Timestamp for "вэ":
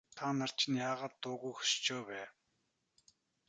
2.07-2.23